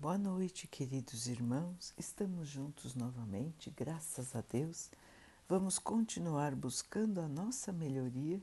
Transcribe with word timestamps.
Boa 0.00 0.16
noite, 0.16 0.66
queridos 0.66 1.26
irmãos. 1.26 1.92
Estamos 1.98 2.48
juntos 2.48 2.94
novamente, 2.94 3.70
graças 3.70 4.34
a 4.34 4.40
Deus. 4.40 4.90
Vamos 5.46 5.78
continuar 5.78 6.54
buscando 6.54 7.20
a 7.20 7.28
nossa 7.28 7.70
melhoria, 7.70 8.40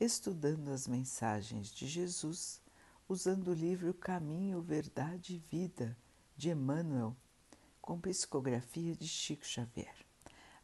estudando 0.00 0.70
as 0.70 0.88
mensagens 0.88 1.70
de 1.70 1.86
Jesus, 1.86 2.60
usando 3.08 3.52
o 3.52 3.54
livro 3.54 3.94
Caminho, 3.94 4.60
Verdade 4.60 5.36
e 5.36 5.38
Vida 5.38 5.96
de 6.36 6.50
Emmanuel, 6.50 7.16
com 7.80 8.00
psicografia 8.00 8.96
de 8.96 9.06
Chico 9.06 9.46
Xavier. 9.46 9.94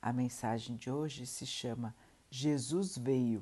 A 0.03 0.13
mensagem 0.13 0.75
de 0.75 0.91
hoje 0.91 1.29
se 1.29 1.47
chama 1.47 1.95
Jesus 2.29 2.99
veio, 2.99 3.41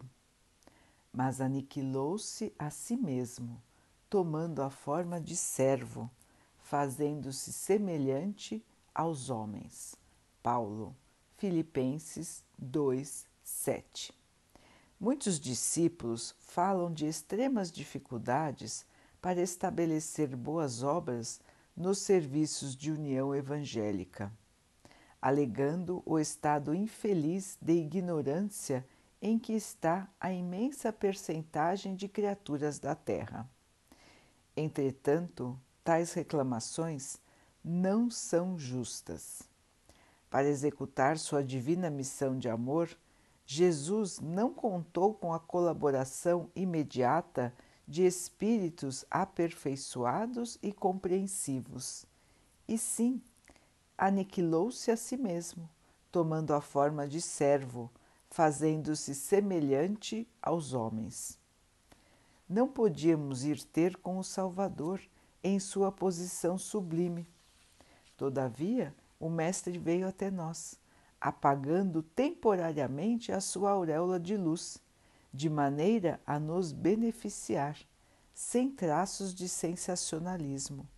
mas 1.11 1.40
aniquilou-se 1.40 2.52
a 2.59 2.68
si 2.68 2.98
mesmo, 2.98 3.62
tomando 4.11 4.61
a 4.61 4.68
forma 4.68 5.18
de 5.18 5.34
servo 5.34 6.11
fazendo-se 6.73 7.52
semelhante 7.52 8.65
aos 8.95 9.28
homens. 9.28 9.95
Paulo, 10.42 10.97
Filipenses 11.37 12.42
2, 12.56 13.27
7. 13.45 14.14
Muitos 14.98 15.38
discípulos 15.38 16.34
falam 16.38 16.91
de 16.91 17.05
extremas 17.05 17.70
dificuldades 17.70 18.87
para 19.20 19.42
estabelecer 19.42 20.34
boas 20.34 20.83
obras 20.83 21.42
nos 21.77 21.98
serviços 21.98 22.75
de 22.75 22.91
união 22.91 23.34
evangélica, 23.34 24.33
alegando 25.20 26.02
o 26.06 26.19
estado 26.19 26.75
infeliz 26.75 27.59
de 27.61 27.75
ignorância 27.75 28.83
em 29.20 29.39
que 29.39 29.52
está 29.52 30.11
a 30.19 30.33
imensa 30.33 30.91
percentagem 30.91 31.95
de 31.95 32.09
criaturas 32.09 32.78
da 32.78 32.95
Terra. 32.95 33.47
Entretanto, 34.56 35.61
tais 35.84 36.12
reclamações 36.12 37.18
não 37.64 38.10
são 38.10 38.59
justas. 38.59 39.42
Para 40.30 40.48
executar 40.48 41.19
sua 41.19 41.42
divina 41.44 41.91
missão 41.91 42.39
de 42.39 42.48
amor, 42.48 42.89
Jesus 43.44 44.19
não 44.20 44.52
contou 44.52 45.12
com 45.12 45.33
a 45.33 45.41
colaboração 45.41 46.50
imediata 46.55 47.55
de 47.86 48.06
espíritos 48.06 49.05
aperfeiçoados 49.11 50.58
e 50.62 50.72
compreensivos, 50.72 52.06
e 52.67 52.78
sim 52.78 53.20
aniquilou-se 53.98 54.91
a 54.91 54.96
si 54.96 55.17
mesmo, 55.17 55.69
tomando 56.11 56.55
a 56.55 56.61
forma 56.61 57.06
de 57.06 57.20
servo, 57.20 57.91
fazendo-se 58.30 59.14
semelhante 59.14 60.27
aos 60.41 60.72
homens. 60.72 61.39
Não 62.48 62.69
podíamos 62.69 63.44
ir 63.44 63.62
ter 63.64 63.96
com 63.96 64.19
o 64.19 64.24
Salvador 64.24 65.00
em 65.43 65.59
sua 65.59 65.91
posição 65.91 66.57
sublime. 66.57 67.27
Todavia, 68.17 68.95
o 69.19 69.29
Mestre 69.29 69.79
veio 69.79 70.07
até 70.07 70.31
nós, 70.31 70.79
apagando 71.21 72.03
temporariamente 72.03 73.33
a 73.33 73.41
sua 73.41 73.70
auréola 73.70 74.19
de 74.19 74.37
luz, 74.37 74.79
de 75.33 75.48
maneira 75.48 76.20
a 76.27 76.39
nos 76.39 76.73
beneficiar, 76.73 77.77
sem 78.35 78.70
traços 78.70 79.35
de 79.35 79.48
sensacionalismo. 79.48 80.89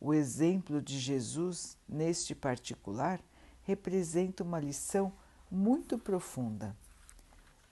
O 0.00 0.12
exemplo 0.12 0.82
de 0.82 0.98
Jesus, 0.98 1.76
neste 1.88 2.34
particular, 2.34 3.20
representa 3.62 4.42
uma 4.42 4.60
lição 4.60 5.12
muito 5.50 5.98
profunda. 5.98 6.76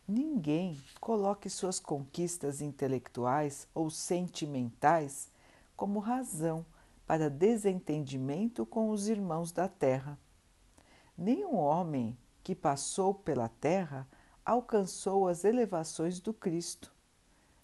Ninguém 0.07 0.81
coloque 1.01 1.49
suas 1.49 1.79
conquistas 1.79 2.61
intelectuais 2.61 3.67
ou 3.75 3.91
sentimentais 3.91 5.32
como 5.83 5.99
razão 5.99 6.65
para 7.09 7.29
desentendimento 7.29 8.65
com 8.65 8.91
os 8.91 9.09
irmãos 9.09 9.51
da 9.51 9.67
terra. 9.67 10.17
Nenhum 11.19 11.57
homem 11.57 12.17
que 12.41 12.55
passou 12.55 13.13
pela 13.13 13.49
terra 13.49 14.07
alcançou 14.45 15.27
as 15.27 15.45
elevações 15.45 16.21
do 16.21 16.33
Cristo. 16.33 16.95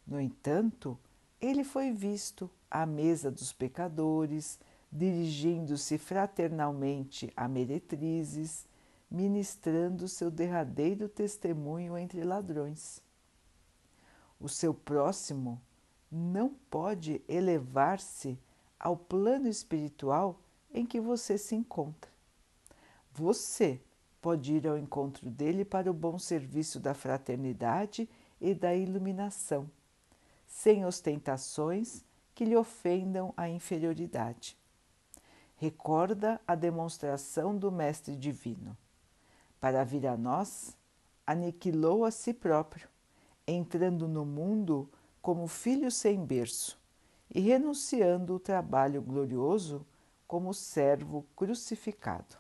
No 0.05 0.21
entanto, 0.21 0.99
ele 1.41 1.63
foi 1.63 1.93
visto 1.93 2.51
à 2.69 2.85
mesa 2.85 3.31
dos 3.31 3.53
pecadores, 3.53 4.59
dirigindo-se 4.91 5.97
fraternalmente 5.97 7.33
a 7.37 7.47
meretrizes, 7.47 8.67
ministrando 9.09 10.09
seu 10.09 10.29
derradeiro 10.29 11.09
testemunho 11.09 11.97
entre 11.97 12.25
ladrões. 12.25 13.01
O 14.41 14.49
seu 14.49 14.75
próximo 14.75 15.63
não 16.11 16.51
pode 16.71 17.23
elevar-se 17.29 18.39
ao 18.79 18.97
plano 18.97 19.49
espiritual 19.49 20.41
em 20.73 20.87
que 20.87 21.01
você 21.01 21.37
se 21.37 21.55
encontra. 21.55 22.11
Você 23.13 23.81
pode 24.21 24.55
ir 24.55 24.67
ao 24.67 24.79
encontro 24.79 25.29
dele 25.29 25.65
para 25.65 25.91
o 25.91 25.95
bom 25.95 26.19
serviço 26.19 26.79
da 26.79 26.95
fraternidade 26.95 28.09
e 28.41 28.55
da 28.55 28.75
iluminação, 28.75 29.71
sem 30.47 30.85
ostentações 30.85 32.05
que 32.35 32.45
lhe 32.45 32.57
ofendam 32.57 33.33
a 33.37 33.49
inferioridade. 33.49 34.57
Recorda 35.57 36.41
a 36.47 36.55
demonstração 36.55 37.57
do 37.57 37.73
Mestre 37.73 38.15
Divino. 38.15 38.77
Para 39.61 39.83
vir 39.83 40.07
a 40.07 40.17
nós, 40.17 40.77
aniquilou 41.27 42.05
a 42.05 42.13
si 42.13 42.33
próprio, 42.33 42.89
entrando 43.45 44.07
no 44.07 44.25
mundo 44.25 44.89
como 45.21 45.47
filho 45.47 45.91
sem 45.91 46.25
berço 46.25 46.79
e 47.35 47.41
renunciando 47.41 48.35
o 48.35 48.41
trabalho 48.41 49.03
glorioso 49.03 49.87
como 50.27 50.53
servo 50.53 51.27
crucificado. 51.37 52.37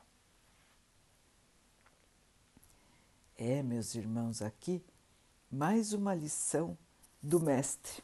É, 3.36 3.62
meus 3.62 3.94
irmãos, 3.94 4.42
aqui 4.42 4.82
mais 5.50 5.92
uma 5.92 6.14
lição 6.14 6.76
do 7.22 7.40
Mestre. 7.40 8.02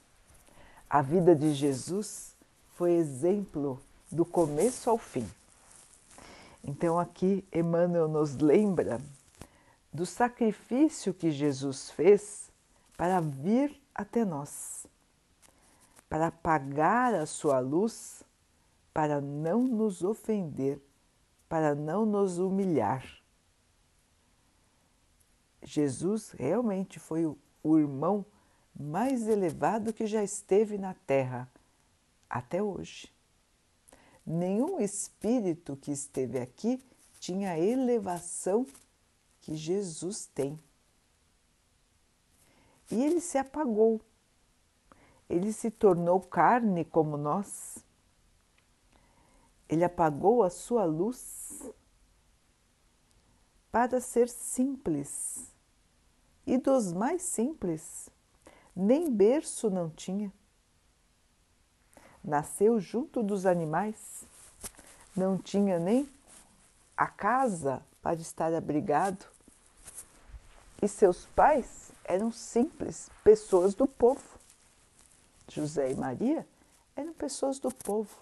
A 0.88 1.02
vida 1.02 1.34
de 1.34 1.52
Jesus 1.52 2.34
foi 2.76 2.92
exemplo 2.92 3.80
do 4.10 4.24
começo 4.24 4.88
ao 4.88 4.96
fim. 4.96 5.28
Então, 6.62 6.98
aqui 6.98 7.44
Emmanuel 7.52 8.08
nos 8.08 8.36
lembra 8.36 9.00
do 9.92 10.06
sacrifício 10.06 11.12
que 11.12 11.30
Jesus 11.30 11.90
fez 11.90 12.50
para 12.96 13.20
vir 13.20 13.78
até 13.94 14.24
nós, 14.24 14.86
para 16.08 16.28
apagar 16.28 17.14
a 17.14 17.26
sua 17.26 17.60
luz, 17.60 18.22
para 18.92 19.20
não 19.20 19.62
nos 19.62 20.02
ofender, 20.02 20.80
para 21.48 21.74
não 21.74 22.04
nos 22.04 22.38
humilhar. 22.38 23.04
Jesus 25.62 26.30
realmente 26.30 26.98
foi 26.98 27.24
o 27.62 27.78
irmão 27.78 28.24
mais 28.78 29.28
elevado 29.28 29.92
que 29.92 30.06
já 30.06 30.22
esteve 30.22 30.76
na 30.76 30.94
Terra 30.94 31.50
até 32.28 32.62
hoje. 32.62 33.12
Nenhum 34.26 34.80
espírito 34.80 35.76
que 35.76 35.92
esteve 35.92 36.38
aqui 36.38 36.82
tinha 37.20 37.52
a 37.52 37.58
elevação 37.58 38.66
que 39.40 39.54
Jesus 39.54 40.26
tem. 40.26 40.58
E 42.90 43.02
ele 43.02 43.20
se 43.20 43.38
apagou. 43.38 44.00
Ele 45.28 45.52
se 45.52 45.70
tornou 45.70 46.20
carne 46.20 46.84
como 46.84 47.16
nós. 47.16 47.84
Ele 49.68 49.84
apagou 49.84 50.42
a 50.42 50.50
sua 50.50 50.84
luz 50.84 51.72
para 53.72 54.00
ser 54.00 54.28
simples. 54.28 55.52
E 56.46 56.58
dos 56.58 56.92
mais 56.92 57.22
simples, 57.22 58.10
nem 58.76 59.10
berço 59.10 59.70
não 59.70 59.88
tinha. 59.88 60.32
Nasceu 62.22 62.78
junto 62.78 63.22
dos 63.22 63.46
animais, 63.46 64.24
não 65.16 65.38
tinha 65.38 65.78
nem 65.78 66.08
a 66.96 67.06
casa 67.06 67.84
para 68.02 68.20
estar 68.20 68.52
abrigado. 68.54 69.26
E 70.82 70.86
seus 70.86 71.24
pais 71.26 71.93
eram 72.04 72.30
simples, 72.30 73.10
pessoas 73.22 73.74
do 73.74 73.86
povo. 73.86 74.38
José 75.48 75.92
e 75.92 75.94
Maria 75.94 76.46
eram 76.96 77.12
pessoas 77.12 77.58
do 77.58 77.70
povo, 77.70 78.16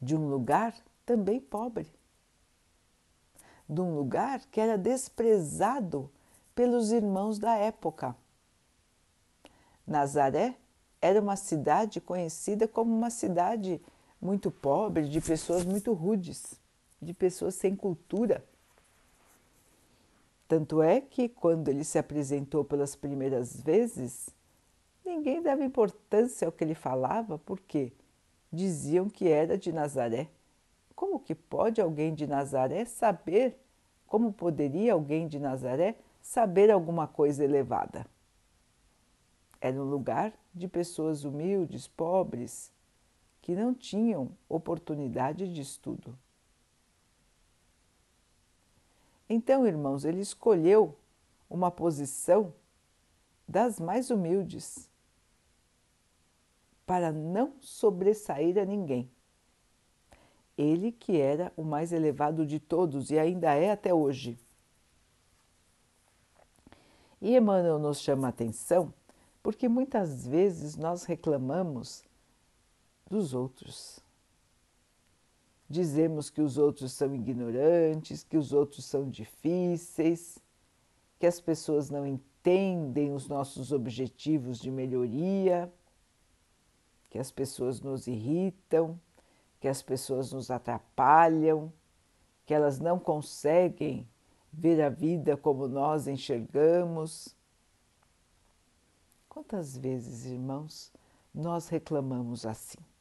de 0.00 0.14
um 0.16 0.28
lugar 0.28 0.74
também 1.06 1.40
pobre, 1.40 1.90
de 3.68 3.80
um 3.80 3.94
lugar 3.94 4.40
que 4.50 4.60
era 4.60 4.76
desprezado 4.76 6.10
pelos 6.54 6.92
irmãos 6.92 7.38
da 7.38 7.54
época. 7.56 8.14
Nazaré 9.86 10.56
era 11.00 11.20
uma 11.20 11.36
cidade 11.36 12.00
conhecida 12.00 12.68
como 12.68 12.94
uma 12.94 13.10
cidade 13.10 13.80
muito 14.20 14.50
pobre, 14.50 15.08
de 15.08 15.20
pessoas 15.20 15.64
muito 15.64 15.92
rudes, 15.92 16.54
de 17.00 17.12
pessoas 17.12 17.54
sem 17.56 17.74
cultura. 17.74 18.44
Tanto 20.52 20.82
é 20.82 21.00
que, 21.00 21.30
quando 21.30 21.68
ele 21.70 21.82
se 21.82 21.98
apresentou 21.98 22.62
pelas 22.62 22.94
primeiras 22.94 23.58
vezes, 23.62 24.28
ninguém 25.02 25.40
dava 25.40 25.64
importância 25.64 26.44
ao 26.44 26.52
que 26.52 26.62
ele 26.62 26.74
falava, 26.74 27.38
porque 27.38 27.90
diziam 28.52 29.08
que 29.08 29.30
era 29.30 29.56
de 29.56 29.72
Nazaré. 29.72 30.28
Como 30.94 31.18
que 31.18 31.34
pode 31.34 31.80
alguém 31.80 32.14
de 32.14 32.26
Nazaré 32.26 32.84
saber? 32.84 33.58
Como 34.06 34.30
poderia 34.30 34.92
alguém 34.92 35.26
de 35.26 35.38
Nazaré 35.38 35.96
saber 36.20 36.70
alguma 36.70 37.06
coisa 37.08 37.42
elevada? 37.42 38.04
Era 39.58 39.80
um 39.80 39.88
lugar 39.88 40.34
de 40.52 40.68
pessoas 40.68 41.24
humildes, 41.24 41.88
pobres, 41.88 42.70
que 43.40 43.54
não 43.54 43.72
tinham 43.72 44.28
oportunidade 44.50 45.50
de 45.50 45.62
estudo. 45.62 46.14
Então, 49.34 49.66
irmãos, 49.66 50.04
ele 50.04 50.20
escolheu 50.20 50.94
uma 51.48 51.70
posição 51.70 52.52
das 53.48 53.80
mais 53.80 54.10
humildes 54.10 54.90
para 56.84 57.10
não 57.10 57.54
sobressair 57.58 58.58
a 58.58 58.66
ninguém. 58.66 59.10
Ele 60.54 60.92
que 60.92 61.18
era 61.18 61.50
o 61.56 61.64
mais 61.64 61.94
elevado 61.94 62.44
de 62.44 62.60
todos 62.60 63.10
e 63.10 63.18
ainda 63.18 63.54
é 63.54 63.70
até 63.70 63.94
hoje. 63.94 64.38
E 67.18 67.34
Emmanuel 67.34 67.78
nos 67.78 68.02
chama 68.02 68.26
a 68.26 68.30
atenção 68.30 68.92
porque 69.42 69.66
muitas 69.66 70.26
vezes 70.26 70.76
nós 70.76 71.04
reclamamos 71.04 72.04
dos 73.08 73.32
outros. 73.32 74.01
Dizemos 75.72 76.28
que 76.28 76.42
os 76.42 76.58
outros 76.58 76.92
são 76.92 77.14
ignorantes, 77.14 78.22
que 78.22 78.36
os 78.36 78.52
outros 78.52 78.84
são 78.84 79.08
difíceis, 79.08 80.38
que 81.18 81.26
as 81.26 81.40
pessoas 81.40 81.88
não 81.88 82.06
entendem 82.06 83.14
os 83.14 83.26
nossos 83.26 83.72
objetivos 83.72 84.58
de 84.58 84.70
melhoria, 84.70 85.72
que 87.08 87.18
as 87.18 87.30
pessoas 87.30 87.80
nos 87.80 88.06
irritam, 88.06 89.00
que 89.58 89.66
as 89.66 89.80
pessoas 89.80 90.30
nos 90.30 90.50
atrapalham, 90.50 91.72
que 92.44 92.52
elas 92.52 92.78
não 92.78 92.98
conseguem 92.98 94.06
ver 94.52 94.78
a 94.78 94.90
vida 94.90 95.38
como 95.38 95.66
nós 95.66 96.06
enxergamos. 96.06 97.34
Quantas 99.26 99.74
vezes, 99.74 100.26
irmãos, 100.26 100.92
nós 101.34 101.68
reclamamos 101.68 102.44
assim? 102.44 102.91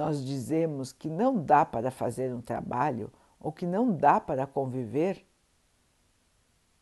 Nós 0.00 0.24
dizemos 0.24 0.94
que 0.94 1.10
não 1.10 1.44
dá 1.44 1.62
para 1.62 1.90
fazer 1.90 2.32
um 2.32 2.40
trabalho 2.40 3.12
ou 3.38 3.52
que 3.52 3.66
não 3.66 3.94
dá 3.94 4.18
para 4.18 4.46
conviver 4.46 5.26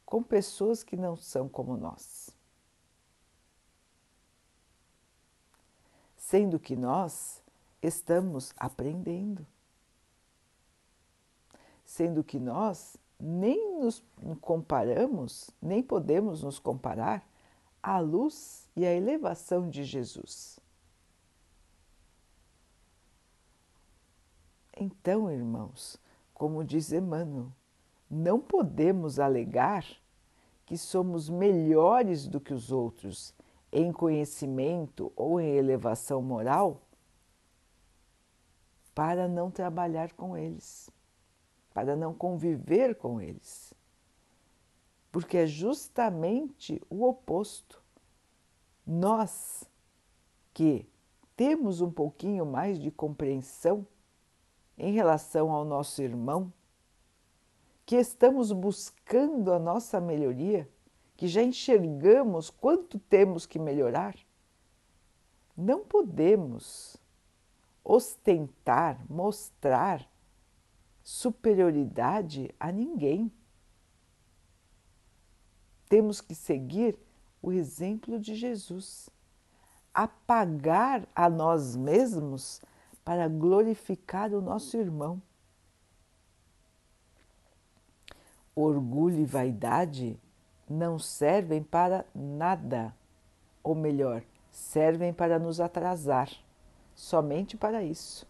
com 0.06 0.22
pessoas 0.22 0.84
que 0.84 0.96
não 0.96 1.16
são 1.16 1.48
como 1.48 1.76
nós. 1.76 2.30
Sendo 6.16 6.60
que 6.60 6.76
nós 6.76 7.42
estamos 7.82 8.54
aprendendo. 8.56 9.44
Sendo 11.84 12.22
que 12.22 12.38
nós 12.38 12.96
nem 13.18 13.80
nos 13.80 14.00
comparamos, 14.40 15.50
nem 15.60 15.82
podemos 15.82 16.44
nos 16.44 16.60
comparar 16.60 17.28
à 17.82 17.98
luz 17.98 18.68
e 18.76 18.86
à 18.86 18.94
elevação 18.94 19.68
de 19.68 19.82
Jesus. 19.82 20.57
Então, 24.80 25.28
irmãos, 25.28 26.00
como 26.32 26.64
diz 26.64 26.92
Emmanuel, 26.92 27.52
não 28.08 28.38
podemos 28.38 29.18
alegar 29.18 29.84
que 30.64 30.78
somos 30.78 31.28
melhores 31.28 32.28
do 32.28 32.40
que 32.40 32.54
os 32.54 32.70
outros 32.70 33.34
em 33.72 33.90
conhecimento 33.90 35.12
ou 35.16 35.40
em 35.40 35.56
elevação 35.56 36.22
moral 36.22 36.80
para 38.94 39.26
não 39.26 39.50
trabalhar 39.50 40.12
com 40.12 40.36
eles, 40.36 40.88
para 41.74 41.96
não 41.96 42.14
conviver 42.14 42.94
com 42.94 43.20
eles. 43.20 43.74
Porque 45.10 45.38
é 45.38 45.46
justamente 45.46 46.80
o 46.88 47.04
oposto. 47.04 47.82
Nós 48.86 49.64
que 50.54 50.88
temos 51.36 51.80
um 51.80 51.90
pouquinho 51.90 52.46
mais 52.46 52.78
de 52.78 52.90
compreensão 52.92 53.84
em 54.78 54.92
relação 54.92 55.50
ao 55.50 55.64
nosso 55.64 56.00
irmão, 56.00 56.52
que 57.84 57.96
estamos 57.96 58.52
buscando 58.52 59.52
a 59.52 59.58
nossa 59.58 60.00
melhoria, 60.00 60.68
que 61.16 61.26
já 61.26 61.42
enxergamos 61.42 62.48
quanto 62.48 62.98
temos 62.98 63.44
que 63.44 63.58
melhorar, 63.58 64.14
não 65.56 65.80
podemos 65.80 66.96
ostentar, 67.82 69.04
mostrar 69.10 70.08
superioridade 71.02 72.54
a 72.60 72.70
ninguém. 72.70 73.32
Temos 75.88 76.20
que 76.20 76.34
seguir 76.34 76.96
o 77.40 77.50
exemplo 77.50 78.20
de 78.20 78.34
Jesus, 78.34 79.08
apagar 79.92 81.08
a 81.14 81.30
nós 81.30 81.74
mesmos 81.74 82.60
para 83.08 83.26
glorificar 83.26 84.34
o 84.34 84.42
nosso 84.42 84.76
irmão. 84.76 85.22
Orgulho 88.54 89.20
e 89.20 89.24
vaidade 89.24 90.20
não 90.68 90.98
servem 90.98 91.62
para 91.62 92.04
nada, 92.14 92.94
ou 93.62 93.74
melhor, 93.74 94.22
servem 94.50 95.10
para 95.10 95.38
nos 95.38 95.58
atrasar, 95.58 96.28
somente 96.94 97.56
para 97.56 97.82
isso. 97.82 98.28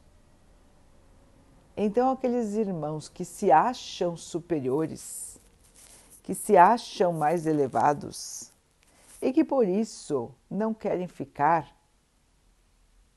Então, 1.76 2.12
aqueles 2.12 2.54
irmãos 2.54 3.08
que 3.08 3.24
se 3.24 3.50
acham 3.50 4.16
superiores, 4.16 5.40
que 6.22 6.36
se 6.36 6.56
acham 6.56 7.12
mais 7.12 7.46
elevados 7.46 8.52
e 9.20 9.32
que 9.32 9.44
por 9.44 9.66
isso 9.66 10.30
não 10.48 10.72
querem 10.72 11.08
ficar 11.08 11.76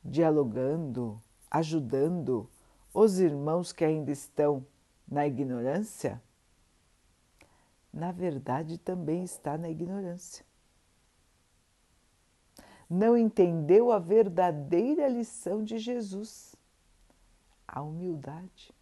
dialogando, 0.03 1.21
ajudando 1.51 2.49
os 2.93 3.19
irmãos 3.19 3.73
que 3.73 3.83
ainda 3.83 4.11
estão 4.11 4.65
na 5.07 5.27
ignorância, 5.27 6.21
na 7.93 8.13
verdade 8.13 8.77
também 8.77 9.23
está 9.23 9.57
na 9.57 9.69
ignorância. 9.69 10.45
Não 12.89 13.17
entendeu 13.17 13.91
a 13.91 13.99
verdadeira 13.99 15.07
lição 15.07 15.63
de 15.63 15.77
Jesus, 15.77 16.55
a 17.67 17.81
humildade. 17.81 18.73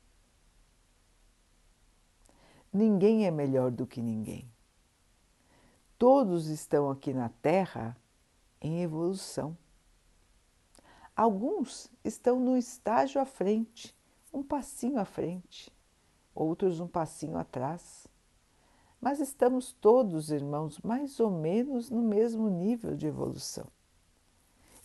Ninguém 2.71 3.25
é 3.25 3.31
melhor 3.31 3.71
do 3.71 3.85
que 3.85 4.01
ninguém. 4.01 4.47
Todos 5.97 6.47
estão 6.47 6.89
aqui 6.89 7.13
na 7.13 7.29
Terra 7.29 7.97
em 8.61 8.81
evolução. 8.81 9.57
Alguns 11.19 11.91
estão 12.01 12.39
no 12.39 12.55
estágio 12.55 13.19
à 13.19 13.25
frente, 13.25 13.93
um 14.31 14.41
passinho 14.41 14.97
à 14.97 15.03
frente, 15.03 15.69
outros 16.33 16.79
um 16.79 16.87
passinho 16.87 17.37
atrás. 17.37 18.07
Mas 19.01 19.19
estamos 19.19 19.73
todos, 19.81 20.31
irmãos, 20.31 20.79
mais 20.79 21.19
ou 21.19 21.29
menos 21.29 21.89
no 21.89 22.01
mesmo 22.01 22.49
nível 22.49 22.95
de 22.95 23.07
evolução 23.07 23.67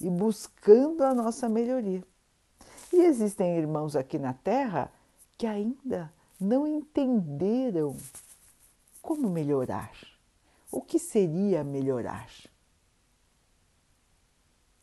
e 0.01 0.11
buscando 0.11 1.05
a 1.05 1.15
nossa 1.15 1.49
melhoria. 1.49 2.03
E 2.93 2.97
existem 2.97 3.57
irmãos 3.57 3.95
aqui 3.95 4.19
na 4.19 4.35
Terra 4.35 4.93
que 5.39 5.47
ainda 5.47 6.13
não 6.41 6.67
entenderam 6.67 7.97
como 9.01 9.31
melhorar. 9.31 9.97
O 10.69 10.81
que 10.81 10.99
seria 10.99 11.63
melhorar? 11.63 12.29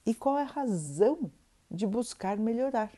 E 0.06 0.16
qual 0.16 0.40
é 0.40 0.44
a 0.44 0.46
razão 0.46 1.30
de 1.72 1.88
buscar 1.88 2.38
melhorar. 2.38 2.92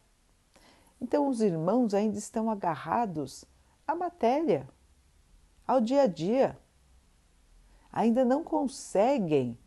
Então, 1.00 1.28
os 1.28 1.42
irmãos 1.42 1.94
ainda 1.94 2.18
estão 2.18 2.50
agarrados 2.50 3.46
à 3.88 3.94
matéria, 3.94 4.68
ao 5.68 5.80
dia 5.80 6.04
a 6.04 6.08
dia. 6.08 6.58
Ainda 7.92 8.26
não 8.26 8.44
conseguem 8.44 9.58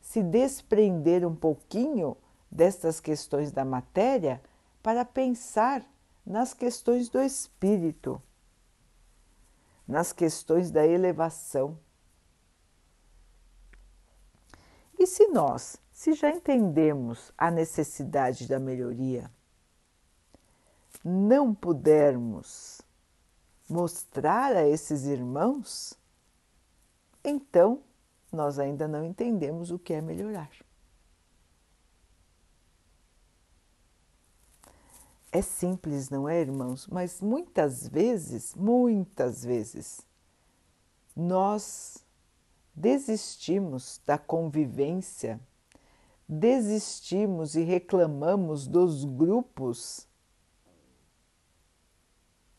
se 0.00 0.22
desprender 0.22 1.26
um 1.26 1.34
pouquinho 1.34 2.16
destas 2.50 3.00
questões 3.00 3.50
da 3.52 3.64
matéria 3.64 4.40
para 4.82 5.04
pensar 5.04 5.84
nas 6.24 6.54
questões 6.54 7.08
do 7.08 7.20
espírito, 7.20 8.22
nas 9.86 10.12
questões 10.12 10.70
da 10.70 10.86
elevação. 10.86 11.78
E 15.04 15.06
se 15.06 15.26
nós 15.26 15.76
se 15.92 16.14
já 16.14 16.30
entendemos 16.30 17.30
a 17.36 17.50
necessidade 17.50 18.48
da 18.48 18.58
melhoria, 18.58 19.30
não 21.04 21.54
pudermos 21.54 22.80
mostrar 23.68 24.56
a 24.56 24.66
esses 24.66 25.04
irmãos, 25.04 25.92
então 27.22 27.82
nós 28.32 28.58
ainda 28.58 28.88
não 28.88 29.04
entendemos 29.04 29.70
o 29.70 29.78
que 29.78 29.92
é 29.92 30.00
melhorar. 30.00 30.50
É 35.30 35.42
simples, 35.42 36.08
não 36.08 36.26
é, 36.26 36.40
irmãos? 36.40 36.86
Mas 36.86 37.20
muitas 37.20 37.86
vezes, 37.86 38.54
muitas 38.54 39.44
vezes, 39.44 40.00
nós 41.14 42.03
desistimos 42.74 44.00
da 44.04 44.18
convivência, 44.18 45.40
desistimos 46.28 47.54
e 47.54 47.62
reclamamos 47.62 48.66
dos 48.66 49.04
grupos 49.04 50.08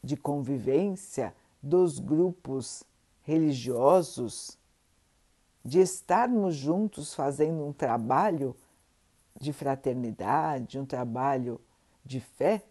de 0.03 0.15
convivência, 0.15 1.35
dos 1.61 1.99
grupos 1.99 2.83
religiosos, 3.23 4.57
de 5.63 5.79
estarmos 5.79 6.55
juntos 6.55 7.13
fazendo 7.13 7.65
um 7.65 7.73
trabalho 7.73 8.55
de 9.39 9.51
fraternidade, 9.51 10.79
um 10.79 10.85
trabalho 10.85 11.59
de 12.05 12.19
fé, 12.19 12.63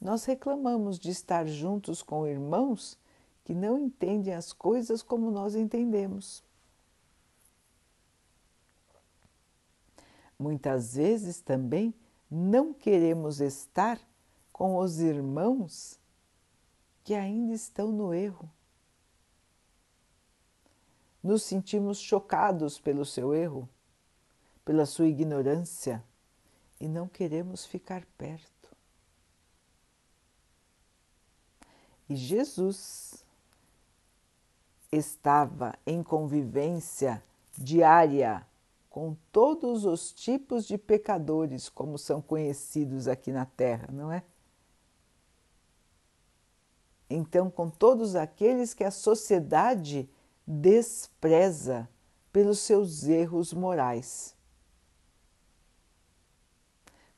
nós 0.00 0.24
reclamamos 0.24 0.98
de 0.98 1.10
estar 1.10 1.46
juntos 1.46 2.02
com 2.02 2.26
irmãos 2.26 2.98
que 3.44 3.54
não 3.54 3.78
entendem 3.78 4.32
as 4.32 4.52
coisas 4.52 5.02
como 5.02 5.30
nós 5.30 5.54
entendemos. 5.54 6.42
Muitas 10.38 10.94
vezes 10.94 11.40
também 11.40 11.92
não 12.30 12.72
queremos 12.72 13.40
estar 13.40 13.98
com 14.52 14.76
os 14.76 15.00
irmãos 15.00 15.98
que 17.02 17.14
ainda 17.14 17.52
estão 17.52 17.90
no 17.90 18.12
erro. 18.12 18.50
Nos 21.22 21.42
sentimos 21.42 21.98
chocados 21.98 22.78
pelo 22.78 23.04
seu 23.04 23.34
erro, 23.34 23.68
pela 24.64 24.86
sua 24.86 25.06
ignorância 25.06 26.04
e 26.80 26.86
não 26.86 27.08
queremos 27.08 27.66
ficar 27.66 28.04
perto. 28.16 28.76
E 32.08 32.14
Jesus 32.14 33.24
estava 34.90 35.74
em 35.86 36.02
convivência 36.02 37.22
diária 37.56 38.46
com 38.98 39.16
todos 39.30 39.84
os 39.84 40.12
tipos 40.12 40.66
de 40.66 40.76
pecadores, 40.76 41.68
como 41.68 41.96
são 41.96 42.20
conhecidos 42.20 43.06
aqui 43.06 43.30
na 43.30 43.46
Terra, 43.46 43.88
não 43.92 44.10
é? 44.10 44.24
Então, 47.08 47.48
com 47.48 47.70
todos 47.70 48.16
aqueles 48.16 48.74
que 48.74 48.82
a 48.82 48.90
sociedade 48.90 50.10
despreza 50.44 51.88
pelos 52.32 52.58
seus 52.58 53.04
erros 53.04 53.52
morais. 53.52 54.34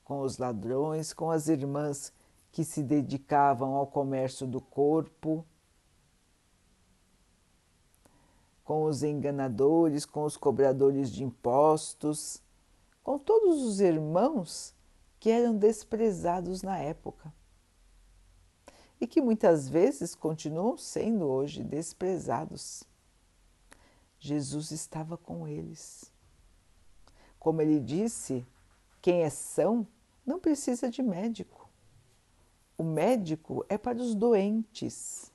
Com 0.05 0.21
os 0.21 0.37
ladrões, 0.37 1.15
com 1.15 1.31
as 1.31 1.49
irmãs 1.49 2.13
que 2.53 2.63
se 2.63 2.83
dedicavam 2.83 3.75
ao 3.75 3.87
comércio 3.87 4.47
do 4.47 4.61
corpo, 4.61 5.47
com 8.71 8.85
os 8.85 9.03
enganadores, 9.03 10.07
com 10.07 10.23
os 10.23 10.37
cobradores 10.37 11.11
de 11.11 11.25
impostos, 11.25 12.41
com 13.03 13.19
todos 13.19 13.65
os 13.65 13.81
irmãos 13.81 14.73
que 15.19 15.29
eram 15.29 15.57
desprezados 15.57 16.62
na 16.62 16.79
época 16.79 17.35
e 19.00 19.09
que 19.09 19.21
muitas 19.21 19.69
vezes 19.69 20.15
continuam 20.15 20.77
sendo 20.77 21.25
hoje 21.25 21.65
desprezados. 21.65 22.85
Jesus 24.21 24.71
estava 24.71 25.17
com 25.17 25.49
eles. 25.49 26.12
Como 27.41 27.61
ele 27.61 27.81
disse, 27.81 28.47
quem 29.03 29.23
é 29.23 29.31
são 29.31 29.85
não 30.25 30.39
precisa 30.39 30.89
de 30.89 31.03
médico. 31.03 31.69
O 32.79 32.85
médico 32.85 33.67
é 33.69 33.77
para 33.77 33.99
os 33.99 34.15
doentes. 34.15 35.33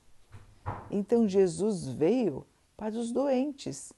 Então 0.89 1.27
Jesus 1.27 1.86
veio 1.86 2.48
para 2.77 2.96
os 2.96 3.12
doentes 3.12 3.94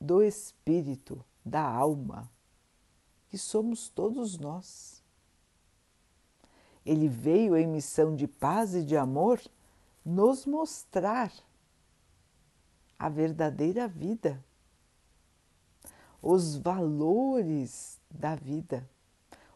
do 0.00 0.22
espírito, 0.22 1.24
da 1.44 1.62
alma, 1.62 2.30
que 3.28 3.36
somos 3.36 3.88
todos 3.88 4.38
nós. 4.38 5.02
Ele 6.84 7.08
veio 7.08 7.56
em 7.56 7.66
missão 7.66 8.14
de 8.14 8.26
paz 8.26 8.74
e 8.74 8.82
de 8.82 8.96
amor 8.96 9.40
nos 10.04 10.46
mostrar 10.46 11.32
a 12.98 13.08
verdadeira 13.08 13.86
vida, 13.86 14.42
os 16.22 16.56
valores 16.56 18.00
da 18.10 18.34
vida, 18.34 18.88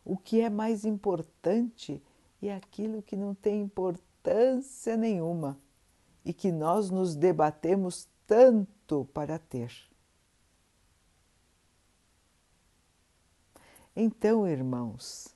o 0.05 0.17
que 0.17 0.41
é 0.41 0.51
mais 0.51 0.85
importante 0.85 2.03
e 2.41 2.51
aquilo 2.51 3.03
que 3.03 3.17
não 3.17 3.35
tem 3.35 3.63
importância 3.63 4.97
nenhuma 4.97 5.59
e 6.25 6.33
que 6.33 6.53
nós 6.53 6.91
nos 6.91 7.17
debatemos 7.17 8.09
tanto 8.27 9.05
para 9.13 9.39
ter. 9.39 9.73
Então, 13.95 14.47
irmãos, 14.49 15.35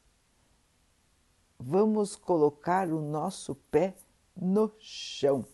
vamos 1.59 2.17
colocar 2.17 2.89
o 2.89 3.01
nosso 3.01 3.55
pé 3.71 3.95
no 4.35 4.73
chão. 4.79 5.45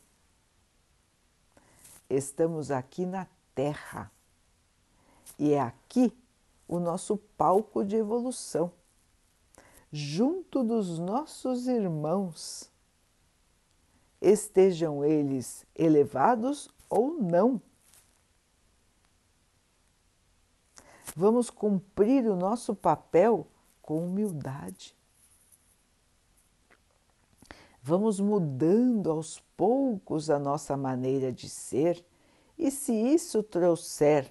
Estamos 2.09 2.71
aqui 2.71 3.05
na 3.07 3.27
Terra 3.55 4.11
e 5.39 5.53
é 5.53 5.61
aqui 5.61 6.17
o 6.69 6.79
nosso 6.79 7.17
palco 7.37 7.85
de 7.85 7.97
evolução, 7.97 8.73
junto 9.91 10.63
dos 10.63 10.99
nossos 10.99 11.67
irmãos, 11.67 12.71
estejam 14.21 15.05
eles 15.05 15.67
elevados 15.75 16.72
ou 16.93 17.15
não. 17.15 17.59
Vamos 21.17 21.49
cumprir 21.49 22.29
o 22.29 22.37
nosso 22.37 22.75
papel 22.75 23.47
com 23.81 24.05
humildade. 24.05 24.95
Vamos 27.83 28.21
mudando 28.21 29.11
aos 29.11 29.41
poucos 29.57 30.29
a 30.29 30.39
nossa 30.39 30.77
maneira 30.77 31.33
de 31.33 31.49
ser, 31.49 32.05
e 32.59 32.71
se 32.71 32.93
isso 32.93 33.43
trouxer 33.43 34.31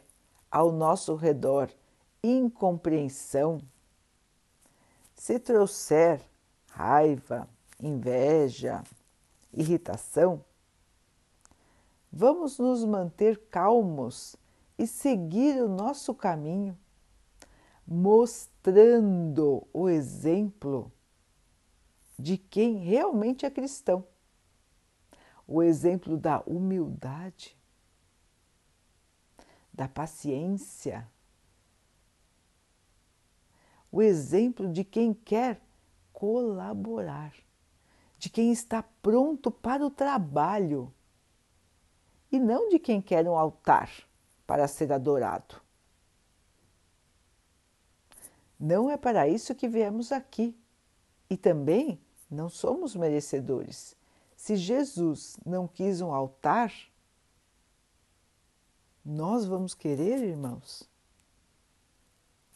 ao 0.49 0.71
nosso 0.71 1.15
redor 1.15 1.69
incompreensão, 2.23 3.59
se 5.15 5.39
trouxer 5.39 6.21
raiva, 6.69 7.49
inveja, 7.79 8.83
irritação, 9.51 10.45
Vamos 12.11 12.59
nos 12.59 12.83
manter 12.83 13.39
calmos 13.49 14.35
e 14.77 14.85
seguir 14.85 15.63
o 15.63 15.69
nosso 15.69 16.13
caminho, 16.13 16.77
mostrando 17.87 19.65
o 19.71 19.87
exemplo 19.87 20.91
de 22.19 22.37
quem 22.37 22.75
realmente 22.77 23.45
é 23.45 23.49
cristão, 23.49 24.05
o 25.47 25.63
exemplo 25.63 26.17
da 26.17 26.41
humildade, 26.41 27.57
da 29.73 29.87
paciência, 29.87 31.09
o 33.89 34.01
exemplo 34.01 34.67
de 34.71 34.83
quem 34.83 35.13
quer 35.13 35.61
colaborar, 36.11 37.33
de 38.17 38.29
quem 38.29 38.51
está 38.51 38.83
pronto 38.83 39.49
para 39.49 39.85
o 39.85 39.89
trabalho 39.89 40.93
e 42.31 42.39
não 42.39 42.69
de 42.69 42.79
quem 42.79 43.01
quer 43.01 43.27
um 43.27 43.37
altar 43.37 43.91
para 44.47 44.67
ser 44.67 44.91
adorado. 44.91 45.61
Não 48.59 48.89
é 48.89 48.97
para 48.97 49.27
isso 49.27 49.55
que 49.55 49.67
viemos 49.67 50.11
aqui 50.11 50.55
e 51.29 51.35
também 51.35 51.99
não 52.29 52.49
somos 52.49 52.95
merecedores. 52.95 53.95
Se 54.35 54.55
Jesus 54.55 55.37
não 55.45 55.67
quis 55.67 55.99
um 56.01 56.13
altar, 56.13 56.71
nós 59.03 59.45
vamos 59.45 59.73
querer, 59.73 60.23
irmãos? 60.23 60.87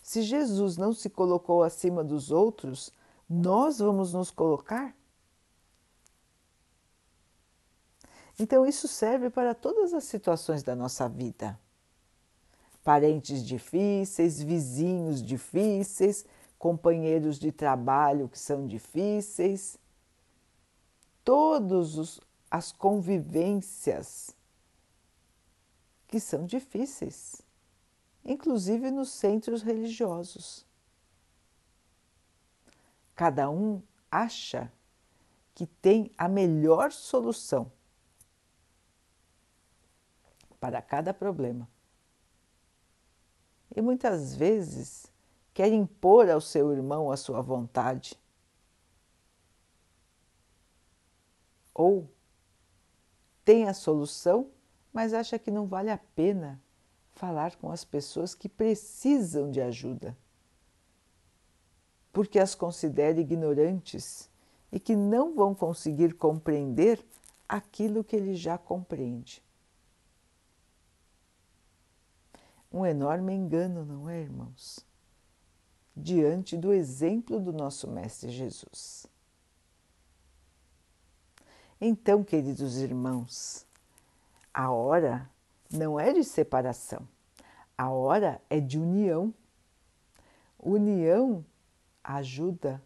Se 0.01 0.21
Jesus 0.21 0.77
não 0.77 0.93
se 0.93 1.09
colocou 1.09 1.63
acima 1.63 2.03
dos 2.03 2.31
outros, 2.31 2.93
nós 3.27 3.79
vamos 3.79 4.13
nos 4.13 4.29
colocar? 4.29 4.95
Então, 8.37 8.65
isso 8.65 8.87
serve 8.87 9.29
para 9.29 9.55
todas 9.55 9.93
as 9.93 10.03
situações 10.03 10.61
da 10.61 10.75
nossa 10.75 11.07
vida. 11.07 11.57
Parentes 12.83 13.45
difíceis, 13.45 14.41
vizinhos 14.41 15.23
difíceis, 15.23 16.25
companheiros 16.59 17.39
de 17.39 17.51
trabalho 17.51 18.27
que 18.27 18.37
são 18.37 18.67
difíceis, 18.67 19.77
todas 21.23 22.19
as 22.51 22.71
convivências 22.71 24.35
que 26.07 26.19
são 26.19 26.45
difíceis, 26.45 27.41
inclusive 28.23 28.91
nos 28.91 29.09
centros 29.09 29.61
religiosos. 29.61 30.65
Cada 33.15 33.49
um 33.49 33.81
acha 34.11 34.71
que 35.53 35.65
tem 35.65 36.11
a 36.17 36.27
melhor 36.27 36.91
solução 36.91 37.71
para 40.65 40.81
cada 40.81 41.13
problema. 41.13 41.69
E 43.75 43.79
muitas 43.83 44.35
vezes 44.35 45.05
quer 45.53 45.71
impor 45.71 46.27
ao 46.27 46.41
seu 46.41 46.73
irmão 46.73 47.11
a 47.11 47.17
sua 47.17 47.39
vontade. 47.39 48.19
Ou 51.71 52.09
tem 53.43 53.67
a 53.67 53.75
solução, 53.75 54.49
mas 54.91 55.13
acha 55.13 55.37
que 55.37 55.51
não 55.51 55.67
vale 55.67 55.91
a 55.91 55.99
pena 55.99 56.59
falar 57.11 57.55
com 57.57 57.69
as 57.69 57.85
pessoas 57.85 58.33
que 58.33 58.49
precisam 58.49 59.51
de 59.51 59.61
ajuda, 59.61 60.17
porque 62.11 62.39
as 62.39 62.55
considera 62.55 63.19
ignorantes 63.19 64.31
e 64.71 64.79
que 64.79 64.95
não 64.95 65.35
vão 65.35 65.53
conseguir 65.53 66.15
compreender 66.15 67.05
aquilo 67.47 68.03
que 68.03 68.15
ele 68.15 68.33
já 68.33 68.57
compreende. 68.57 69.44
Um 72.75 72.85
enorme 72.85 73.33
engano, 73.33 73.85
não 73.85 74.09
é, 74.09 74.19
irmãos? 74.19 74.85
Diante 75.95 76.57
do 76.57 76.73
exemplo 76.73 77.39
do 77.39 77.53
nosso 77.53 77.87
Mestre 77.89 78.29
Jesus. 78.29 79.07
Então, 81.79 82.21
queridos 82.21 82.75
irmãos, 82.75 83.65
a 84.53 84.71
hora 84.71 85.29
não 85.71 85.97
é 85.97 86.11
de 86.11 86.21
separação, 86.21 87.07
a 87.77 87.89
hora 87.89 88.41
é 88.49 88.59
de 88.59 88.77
união. 88.77 89.33
União 90.59 91.45
ajuda, 92.03 92.83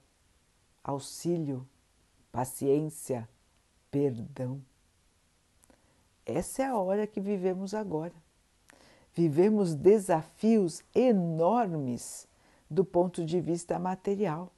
auxílio, 0.84 1.68
paciência, 2.32 3.28
perdão. 3.90 4.62
Essa 6.28 6.62
é 6.62 6.66
a 6.68 6.78
hora 6.78 7.08
que 7.08 7.20
vivemos 7.20 7.74
agora. 7.74 8.14
Vivemos 9.20 9.76
desafios 9.76 10.82
enormes 10.96 12.26
do 12.70 12.86
ponto 12.86 13.26
de 13.26 13.42
vista 13.42 13.78
material. 13.78 14.50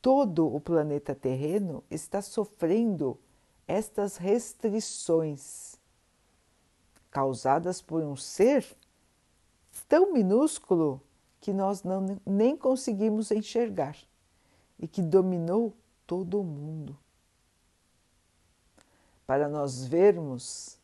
Todo 0.00 0.46
o 0.46 0.58
planeta 0.58 1.14
terreno 1.14 1.84
está 1.90 2.22
sofrendo 2.22 3.20
estas 3.68 4.16
restrições 4.16 5.78
causadas 7.10 7.82
por 7.82 8.02
um 8.02 8.16
ser 8.16 8.64
tão 9.86 10.14
minúsculo 10.14 11.02
que 11.42 11.52
nós 11.52 11.82
não, 11.82 12.18
nem 12.24 12.56
conseguimos 12.56 13.30
enxergar 13.30 13.98
e 14.78 14.88
que 14.88 15.02
dominou 15.02 15.74
todo 16.06 16.40
o 16.40 16.44
mundo. 16.44 16.96
Para 19.26 19.46
nós 19.46 19.84
vermos 19.84 20.75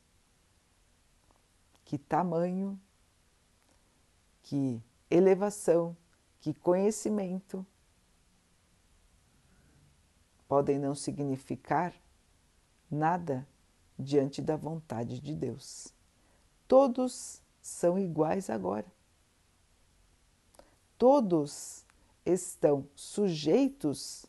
que 1.92 1.98
tamanho, 1.98 2.80
que 4.42 4.82
elevação, 5.10 5.94
que 6.40 6.54
conhecimento 6.54 7.66
podem 10.48 10.78
não 10.78 10.94
significar 10.94 11.92
nada 12.90 13.46
diante 13.98 14.40
da 14.40 14.56
vontade 14.56 15.20
de 15.20 15.34
Deus. 15.34 15.92
Todos 16.66 17.42
são 17.60 17.98
iguais 17.98 18.48
agora. 18.48 18.90
Todos 20.96 21.84
estão 22.24 22.88
sujeitos 22.94 24.24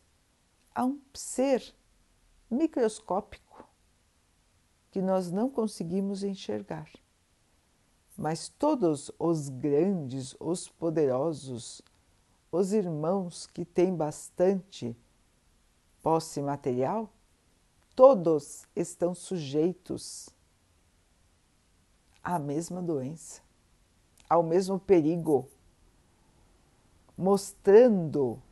a 0.74 0.84
um 0.84 1.00
ser 1.14 1.74
microscópico 2.50 3.66
que 4.90 5.00
nós 5.00 5.32
não 5.32 5.48
conseguimos 5.48 6.22
enxergar. 6.22 6.86
Mas 8.16 8.48
todos 8.48 9.10
os 9.18 9.48
grandes, 9.48 10.36
os 10.38 10.68
poderosos, 10.68 11.82
os 12.50 12.72
irmãos 12.72 13.46
que 13.46 13.64
têm 13.64 13.94
bastante 13.94 14.96
posse 16.02 16.40
material, 16.40 17.10
todos 17.96 18.66
estão 18.76 19.14
sujeitos 19.14 20.28
à 22.22 22.38
mesma 22.38 22.80
doença, 22.80 23.42
ao 24.28 24.42
mesmo 24.42 24.78
perigo 24.78 25.48
mostrando 27.16 28.42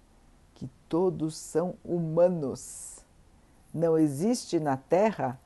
que 0.55 0.68
todos 0.88 1.37
são 1.37 1.77
humanos. 1.85 3.05
Não 3.72 3.98
existe 3.98 4.61
na 4.61 4.77
Terra 4.77 5.40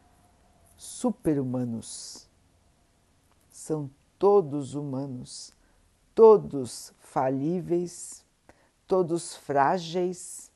super-humanos. 0.76 2.28
São 3.48 3.90
todos 4.18 4.74
humanos, 4.74 5.52
todos 6.14 6.92
falíveis, 6.98 8.24
todos 8.86 9.36
frágeis, 9.36 10.50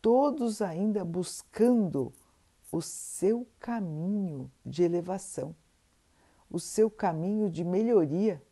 todos 0.00 0.60
ainda 0.60 1.04
buscando 1.04 2.12
o 2.70 2.82
seu 2.82 3.46
caminho 3.58 4.50
de 4.64 4.82
elevação, 4.82 5.54
o 6.50 6.58
seu 6.58 6.90
caminho 6.90 7.50
de 7.50 7.64
melhoria 7.64 8.42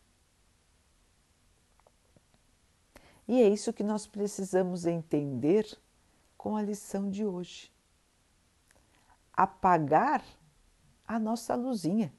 E 3.26 3.40
é 3.40 3.48
isso 3.48 3.72
que 3.72 3.82
nós 3.82 4.06
precisamos 4.06 4.84
entender 4.84 5.66
com 6.36 6.56
a 6.56 6.62
lição 6.62 7.08
de 7.08 7.24
hoje. 7.24 7.72
Apagar 9.32 10.22
a 11.06 11.18
nossa 11.18 11.54
luzinha 11.54 12.12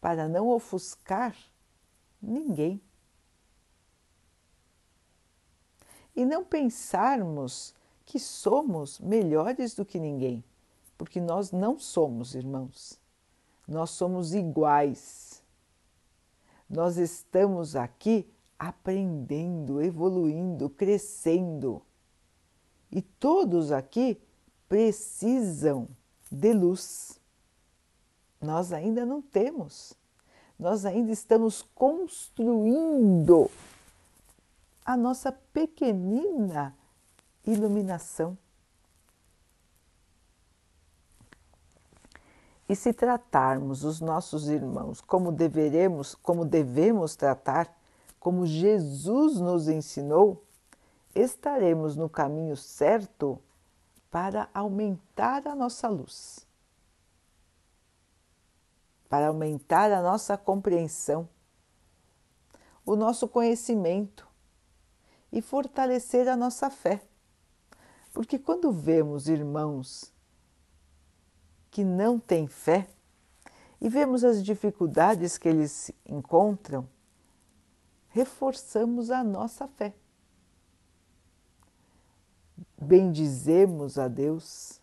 para 0.00 0.28
não 0.28 0.48
ofuscar 0.48 1.36
ninguém. 2.20 2.80
E 6.14 6.24
não 6.24 6.44
pensarmos 6.44 7.74
que 8.04 8.18
somos 8.18 8.98
melhores 9.00 9.74
do 9.74 9.84
que 9.84 9.98
ninguém, 9.98 10.42
porque 10.96 11.20
nós 11.20 11.52
não 11.52 11.78
somos, 11.78 12.34
irmãos. 12.34 12.98
Nós 13.66 13.90
somos 13.90 14.32
iguais. 14.32 15.42
Nós 16.70 16.96
estamos 16.96 17.76
aqui 17.76 18.30
aprendendo, 18.58 19.82
evoluindo, 19.82 20.70
crescendo. 20.70 21.82
E 22.90 23.02
todos 23.02 23.72
aqui 23.72 24.20
precisam 24.68 25.88
de 26.30 26.52
luz. 26.52 27.15
Nós 28.40 28.72
ainda 28.72 29.04
não 29.04 29.20
temos. 29.20 29.94
Nós 30.58 30.84
ainda 30.84 31.12
estamos 31.12 31.62
construindo 31.74 33.50
a 34.84 34.96
nossa 34.96 35.32
pequenina 35.32 36.74
iluminação. 37.44 38.36
E 42.68 42.74
se 42.74 42.92
tratarmos 42.92 43.84
os 43.84 44.00
nossos 44.00 44.48
irmãos 44.48 45.00
como 45.00 45.30
deveremos, 45.30 46.14
como 46.14 46.44
devemos 46.44 47.14
tratar 47.14 47.76
como 48.26 48.44
Jesus 48.44 49.38
nos 49.38 49.68
ensinou, 49.68 50.42
estaremos 51.14 51.96
no 51.96 52.08
caminho 52.08 52.56
certo 52.56 53.38
para 54.10 54.48
aumentar 54.52 55.46
a 55.46 55.54
nossa 55.54 55.88
luz, 55.88 56.45
para 59.08 59.28
aumentar 59.28 59.92
a 59.92 60.02
nossa 60.02 60.36
compreensão, 60.36 61.28
o 62.84 62.96
nosso 62.96 63.28
conhecimento 63.28 64.26
e 65.32 65.40
fortalecer 65.40 66.28
a 66.28 66.36
nossa 66.36 66.70
fé. 66.70 67.02
Porque 68.12 68.38
quando 68.38 68.72
vemos 68.72 69.28
irmãos 69.28 70.12
que 71.70 71.84
não 71.84 72.18
têm 72.18 72.46
fé 72.46 72.88
e 73.80 73.88
vemos 73.88 74.24
as 74.24 74.42
dificuldades 74.42 75.36
que 75.36 75.48
eles 75.48 75.90
encontram, 76.06 76.88
reforçamos 78.08 79.10
a 79.10 79.22
nossa 79.22 79.68
fé. 79.68 79.94
Bendizemos 82.80 83.98
a 83.98 84.08
Deus 84.08 84.80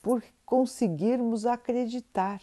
por 0.00 0.22
conseguirmos 0.44 1.46
acreditar 1.46 2.40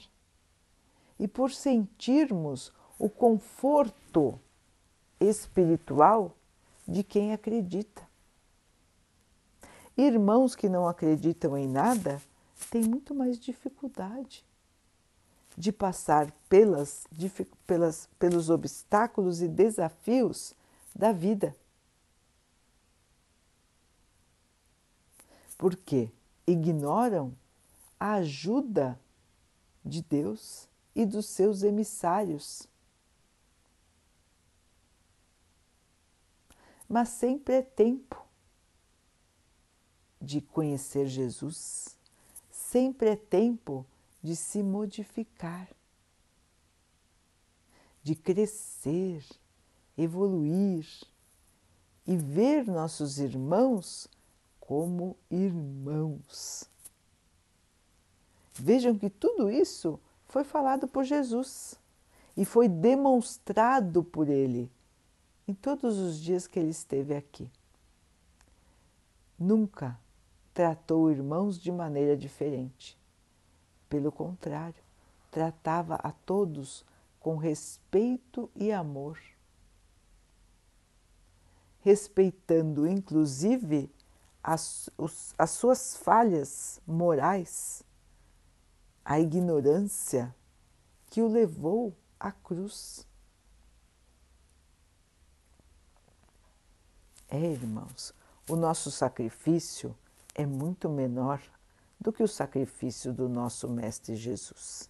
e 1.20 1.28
por 1.28 1.52
sentirmos 1.52 2.72
o 2.98 3.10
conforto 3.10 4.40
espiritual 5.20 6.36
de 6.88 7.04
quem 7.04 7.34
acredita. 7.34 8.08
Irmãos 9.98 10.56
que 10.56 10.70
não 10.70 10.88
acreditam 10.88 11.58
em 11.58 11.68
nada 11.68 12.22
têm 12.72 12.84
muito 12.84 13.14
mais 13.14 13.38
dificuldade 13.38 14.46
de 15.58 15.74
passar 15.74 16.32
pelas, 16.48 17.06
pelas, 17.68 18.08
pelos 18.18 18.50
obstáculos 18.50 19.42
e 19.42 19.48
desafios 19.48 20.56
da 20.96 21.12
vida. 21.12 21.56
porque 25.60 26.10
ignoram 26.48 27.36
a 28.00 28.14
ajuda 28.14 28.98
de 29.84 30.02
Deus 30.02 30.69
e 31.00 31.06
dos 31.06 31.28
seus 31.28 31.64
emissários. 31.64 32.68
Mas 36.90 37.08
sempre 37.08 37.54
é 37.54 37.62
tempo 37.62 38.22
de 40.22 40.42
conhecer 40.42 41.08
Jesus, 41.08 41.98
sempre 42.52 43.12
é 43.12 43.16
tempo 43.16 43.86
de 44.22 44.36
se 44.36 44.62
modificar, 44.62 45.70
de 48.04 48.14
crescer, 48.14 49.26
evoluir 49.98 50.86
e 52.06 52.18
ver 52.18 52.68
nossos 52.68 53.20
irmãos 53.20 54.10
como 54.60 55.16
irmãos. 55.32 56.70
Vejam 58.54 59.00
que 59.00 59.10
tudo 59.10 59.50
isso 59.50 59.98
foi 60.30 60.44
falado 60.44 60.88
por 60.88 61.04
Jesus 61.04 61.76
e 62.38 62.46
foi 62.46 62.70
demonstrado 62.70 64.04
por 64.04 64.30
ele 64.30 64.72
em 65.48 65.54
todos 65.54 65.98
os 65.98 66.20
dias 66.20 66.48
que 66.48 66.60
ele 66.60 66.70
esteve 66.70 67.16
aqui. 67.16 67.52
Nunca 69.38 70.00
tratou 70.54 71.12
irmãos 71.12 71.60
de 71.60 71.72
maneira 71.72 72.16
diferente. 72.16 72.98
Pelo 73.90 74.12
contrário, 74.12 74.82
tratava 75.32 75.96
a 75.96 76.12
todos 76.12 76.86
com 77.20 77.36
respeito 77.36 78.50
e 78.56 78.72
amor, 78.72 79.20
respeitando 81.82 82.88
inclusive 82.88 83.90
as, 84.44 84.90
os, 84.96 85.34
as 85.38 85.50
suas 85.50 85.98
falhas 85.98 86.80
morais, 86.86 87.84
a 89.10 89.20
ignorância 89.20 90.36
que 91.08 91.20
o 91.20 91.28
levou 91.28 91.98
à 92.20 92.32
cruz. 92.32 93.08
É, 97.28 97.40
irmãos, 97.40 98.14
o 98.48 98.56
nosso 98.56 98.92
sacrifício 98.92 99.98
é 100.36 100.46
muito 100.46 100.88
menor 100.88 101.42
do 102.00 102.14
que 102.14 102.22
o 102.22 102.28
sacrifício 102.28 103.12
do 103.12 103.28
nosso 103.28 103.68
Mestre 103.68 104.16
Jesus. 104.16 104.88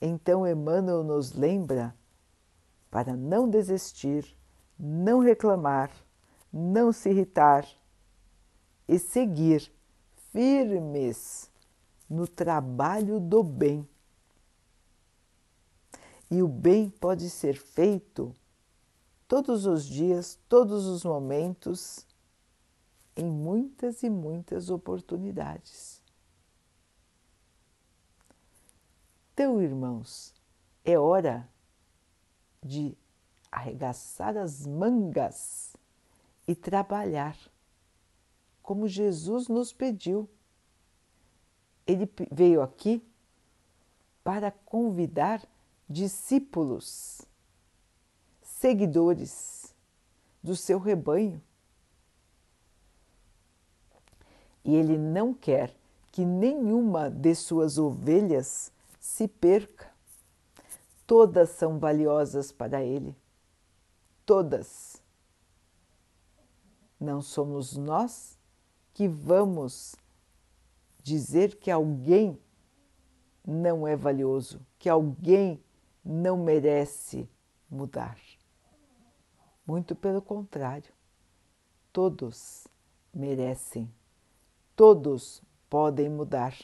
Então 0.00 0.46
Emmanuel 0.46 1.04
nos 1.04 1.34
lembra 1.34 1.94
para 2.90 3.14
não 3.14 3.46
desistir, 3.46 4.24
não 4.78 5.18
reclamar, 5.18 5.90
não 6.50 6.94
se 6.94 7.10
irritar 7.10 7.68
e 8.88 8.98
seguir 8.98 9.70
firmes 10.32 11.50
no 12.08 12.26
trabalho 12.26 13.20
do 13.20 13.42
bem. 13.42 13.88
E 16.30 16.42
o 16.42 16.48
bem 16.48 16.88
pode 16.88 17.28
ser 17.28 17.54
feito 17.54 18.34
todos 19.28 19.66
os 19.66 19.84
dias, 19.84 20.38
todos 20.48 20.86
os 20.86 21.04
momentos 21.04 22.06
em 23.14 23.30
muitas 23.30 24.02
e 24.02 24.10
muitas 24.10 24.70
oportunidades. 24.70 26.02
Então, 29.32 29.60
irmãos, 29.62 30.34
é 30.84 30.98
hora 30.98 31.48
de 32.62 32.96
arregaçar 33.50 34.36
as 34.36 34.66
mangas 34.66 35.76
e 36.46 36.54
trabalhar, 36.54 37.36
como 38.62 38.88
Jesus 38.88 39.48
nos 39.48 39.72
pediu. 39.72 40.28
Ele 41.86 42.08
veio 42.30 42.62
aqui 42.62 43.02
para 44.22 44.50
convidar 44.50 45.42
discípulos, 45.88 47.22
seguidores 48.42 49.74
do 50.42 50.54
seu 50.54 50.78
rebanho 50.78 51.42
e 54.64 54.74
ele 54.74 54.96
não 54.96 55.34
quer 55.34 55.74
que 56.10 56.24
nenhuma 56.24 57.10
de 57.10 57.34
suas 57.34 57.78
ovelhas 57.78 58.70
se 59.00 59.26
perca. 59.26 59.90
Todas 61.06 61.50
são 61.50 61.78
valiosas 61.78 62.52
para 62.52 62.82
ele. 62.82 63.14
Todas. 64.24 65.02
Não 67.00 67.20
somos 67.20 67.76
nós 67.76 68.31
que 68.92 69.08
vamos 69.08 69.94
dizer 71.02 71.56
que 71.56 71.70
alguém 71.70 72.38
não 73.46 73.86
é 73.86 73.96
valioso, 73.96 74.64
que 74.78 74.88
alguém 74.88 75.62
não 76.04 76.36
merece 76.36 77.28
mudar. 77.70 78.18
Muito 79.66 79.94
pelo 79.94 80.22
contrário, 80.22 80.92
todos 81.92 82.66
merecem 83.12 83.92
Todos 84.74 85.42
podem 85.68 86.08
mudar 86.08 86.56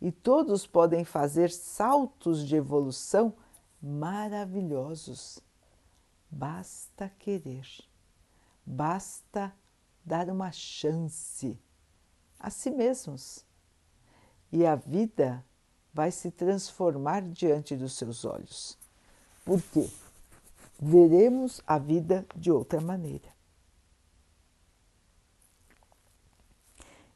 e 0.00 0.12
todos 0.12 0.66
podem 0.66 1.04
fazer 1.04 1.50
saltos 1.50 2.46
de 2.46 2.56
evolução 2.56 3.34
maravilhosos. 3.82 5.40
Basta 6.30 7.10
querer, 7.18 7.66
basta 8.64 9.52
dar 10.04 10.28
uma 10.28 10.50
chance 10.52 11.58
a 12.38 12.50
si 12.50 12.70
mesmos 12.70 13.44
e 14.52 14.66
a 14.66 14.74
vida 14.74 15.44
vai 15.92 16.10
se 16.10 16.30
transformar 16.30 17.22
diante 17.22 17.76
dos 17.76 17.94
seus 17.94 18.24
olhos. 18.24 18.78
Por 19.44 19.60
quê? 19.62 19.88
Veremos 20.78 21.60
a 21.66 21.78
vida 21.78 22.26
de 22.34 22.50
outra 22.50 22.80
maneira. 22.80 23.28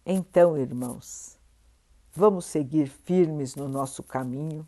Então, 0.05 0.59
irmãos, 0.59 1.39
vamos 2.13 2.45
seguir 2.45 2.89
firmes 2.89 3.55
no 3.55 3.69
nosso 3.69 4.03
caminho, 4.03 4.67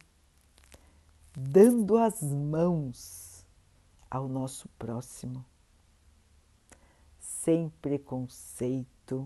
dando 1.36 1.98
as 1.98 2.22
mãos 2.22 3.44
ao 4.10 4.28
nosso 4.28 4.66
próximo, 4.78 5.44
sem 7.46 7.68
preconceito, 7.80 9.24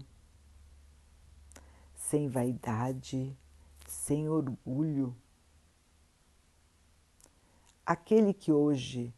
sem 1.97 2.29
vaidade, 2.29 3.35
sem 3.87 4.29
orgulho. 4.29 5.17
Aquele 7.87 8.35
que 8.35 8.53
hoje 8.53 9.11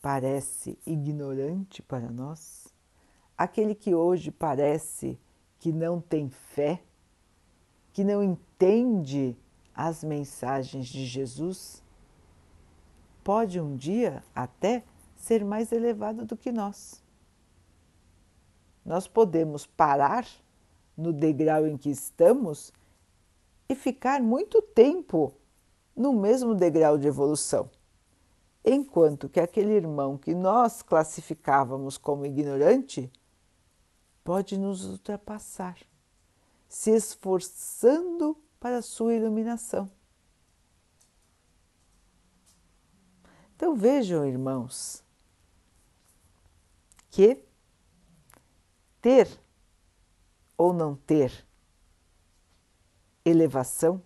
parece 0.00 0.78
ignorante 0.86 1.82
para 1.82 2.08
nós, 2.08 2.72
aquele 3.36 3.74
que 3.74 3.96
hoje 3.96 4.30
parece 4.30 5.18
que 5.58 5.72
não 5.72 6.00
tem 6.00 6.30
fé, 6.30 6.84
que 7.92 8.04
não 8.04 8.22
entende 8.22 9.36
as 9.74 10.04
mensagens 10.04 10.86
de 10.86 11.04
Jesus, 11.04 11.82
pode 13.24 13.60
um 13.60 13.74
dia 13.74 14.22
até 14.32 14.84
ser 15.16 15.44
mais 15.44 15.72
elevado 15.72 16.24
do 16.24 16.36
que 16.36 16.52
nós. 16.52 17.04
Nós 18.86 19.08
podemos 19.08 19.66
parar 19.66 20.24
no 20.96 21.12
degrau 21.12 21.66
em 21.66 21.76
que 21.76 21.90
estamos 21.90 22.72
e 23.68 23.74
ficar 23.74 24.22
muito 24.22 24.62
tempo 24.62 25.34
no 25.94 26.12
mesmo 26.12 26.54
degrau 26.54 26.96
de 26.96 27.08
evolução. 27.08 27.68
Enquanto 28.64 29.28
que 29.28 29.40
aquele 29.40 29.72
irmão 29.72 30.16
que 30.16 30.36
nós 30.36 30.82
classificávamos 30.82 31.98
como 31.98 32.24
ignorante 32.24 33.10
pode 34.22 34.56
nos 34.56 34.84
ultrapassar, 34.84 35.76
se 36.68 36.92
esforçando 36.92 38.36
para 38.60 38.78
a 38.78 38.82
sua 38.82 39.14
iluminação. 39.14 39.90
Então 43.56 43.74
vejam, 43.74 44.24
irmãos, 44.24 45.02
que 47.10 47.45
ter 49.06 49.40
ou 50.58 50.72
não 50.72 50.96
ter 50.96 51.46
elevação 53.24 54.02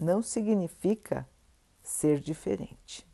não 0.00 0.20
significa 0.20 1.28
ser 1.80 2.18
diferente. 2.18 3.06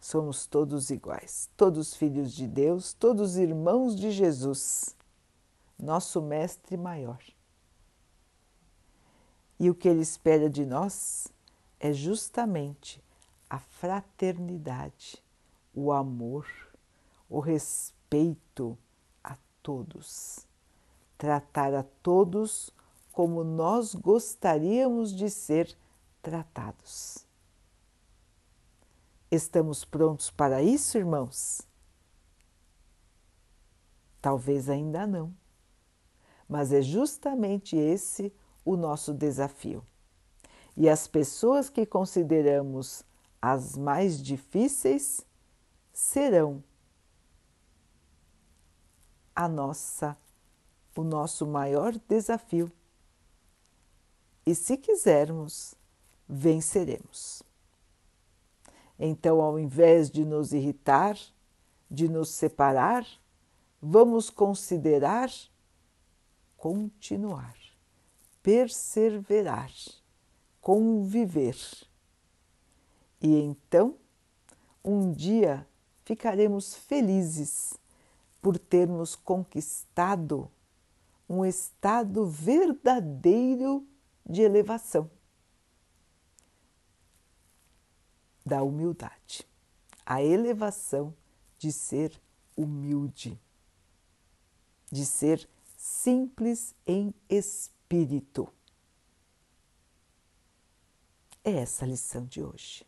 Somos 0.00 0.46
todos 0.46 0.88
iguais, 0.88 1.50
todos 1.54 1.94
filhos 1.94 2.32
de 2.32 2.48
Deus, 2.48 2.94
todos 2.94 3.36
irmãos 3.36 3.94
de 3.94 4.10
Jesus, 4.10 4.96
nosso 5.78 6.22
Mestre 6.22 6.78
maior. 6.78 7.22
E 9.60 9.68
o 9.68 9.74
que 9.74 9.86
Ele 9.86 10.00
espera 10.00 10.48
de 10.48 10.64
nós 10.64 11.28
é 11.78 11.92
justamente 11.92 13.04
a 13.50 13.58
fraternidade, 13.58 15.22
o 15.80 15.92
amor, 15.92 16.44
o 17.30 17.38
respeito 17.38 18.76
a 19.22 19.36
todos, 19.62 20.44
tratar 21.16 21.72
a 21.72 21.84
todos 22.02 22.74
como 23.12 23.44
nós 23.44 23.94
gostaríamos 23.94 25.14
de 25.14 25.30
ser 25.30 25.78
tratados. 26.20 27.24
Estamos 29.30 29.84
prontos 29.84 30.32
para 30.32 30.60
isso, 30.60 30.98
irmãos? 30.98 31.62
Talvez 34.20 34.68
ainda 34.68 35.06
não, 35.06 35.32
mas 36.48 36.72
é 36.72 36.82
justamente 36.82 37.76
esse 37.76 38.34
o 38.64 38.76
nosso 38.76 39.14
desafio. 39.14 39.84
E 40.76 40.88
as 40.88 41.06
pessoas 41.06 41.70
que 41.70 41.86
consideramos 41.86 43.04
as 43.40 43.76
mais 43.76 44.20
difíceis 44.20 45.27
serão 45.98 46.62
a 49.34 49.48
nossa 49.48 50.16
o 50.96 51.02
nosso 51.02 51.46
maior 51.46 51.92
desafio. 52.08 52.70
E 54.44 54.54
se 54.54 54.76
quisermos, 54.76 55.74
venceremos. 56.28 57.42
Então, 58.98 59.40
ao 59.40 59.58
invés 59.58 60.10
de 60.10 60.24
nos 60.24 60.52
irritar, 60.52 61.16
de 61.88 62.08
nos 62.08 62.30
separar, 62.30 63.06
vamos 63.80 64.28
considerar 64.28 65.30
continuar, 66.56 67.56
perseverar, 68.42 69.72
conviver. 70.60 71.56
E 73.20 73.36
então, 73.36 73.96
um 74.84 75.12
dia 75.12 75.64
ficaremos 76.08 76.74
felizes 76.74 77.74
por 78.40 78.58
termos 78.58 79.14
conquistado 79.14 80.50
um 81.28 81.44
estado 81.44 82.24
verdadeiro 82.24 83.86
de 84.24 84.40
elevação 84.40 85.10
da 88.42 88.62
humildade, 88.62 89.46
a 90.06 90.22
elevação 90.22 91.14
de 91.58 91.70
ser 91.70 92.18
humilde, 92.56 93.38
de 94.90 95.04
ser 95.04 95.46
simples 95.76 96.74
em 96.86 97.12
espírito. 97.28 98.50
É 101.44 101.50
essa 101.50 101.84
a 101.84 101.88
lição 101.88 102.24
de 102.24 102.42
hoje. 102.42 102.86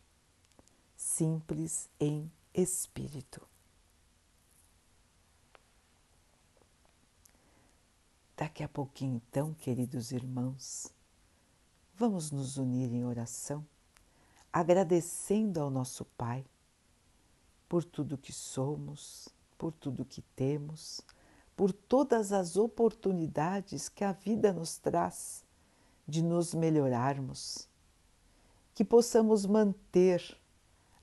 Simples 0.97 1.87
em 1.99 2.31
espírito. 2.53 3.47
Daqui 8.35 8.63
a 8.63 8.69
pouquinho, 8.69 9.21
então, 9.27 9.53
queridos 9.53 10.11
irmãos, 10.11 10.91
vamos 11.95 12.31
nos 12.31 12.57
unir 12.57 12.91
em 12.91 13.05
oração, 13.05 13.65
agradecendo 14.51 15.61
ao 15.61 15.69
nosso 15.69 16.05
Pai 16.17 16.43
por 17.69 17.83
tudo 17.83 18.17
que 18.17 18.33
somos, 18.33 19.29
por 19.57 19.71
tudo 19.71 20.03
que 20.03 20.21
temos, 20.35 21.01
por 21.55 21.71
todas 21.71 22.31
as 22.33 22.57
oportunidades 22.57 23.87
que 23.87 24.03
a 24.03 24.11
vida 24.11 24.51
nos 24.51 24.79
traz 24.79 25.45
de 26.07 26.23
nos 26.23 26.55
melhorarmos, 26.55 27.69
que 28.73 28.83
possamos 28.83 29.45
manter 29.45 30.35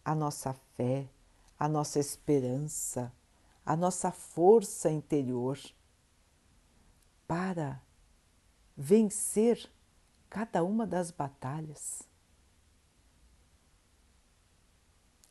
a 0.05 0.15
nossa 0.15 0.53
fé, 0.75 1.09
a 1.59 1.69
nossa 1.69 1.99
esperança, 1.99 3.13
a 3.65 3.77
nossa 3.77 4.13
força 4.13 4.91
interior 4.91 5.59
para 7.27 7.83
vencer 8.77 9.71
cada 10.31 10.63
uma 10.63 10.87
das 10.87 11.11
batalhas, 11.11 12.03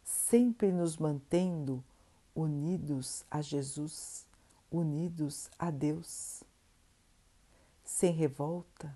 sempre 0.04 0.72
nos 0.72 0.98
mantendo 0.98 1.84
unidos 2.36 3.24
a 3.32 3.42
Jesus, 3.42 4.28
unidos 4.70 5.50
a 5.58 5.72
Deus, 5.72 6.44
sem 7.84 8.12
revolta, 8.12 8.96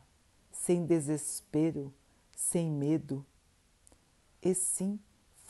sem 0.52 0.86
desespero, 0.86 1.94
sem 2.36 2.70
medo, 2.70 3.26
e 4.42 4.54
sim 4.54 5.00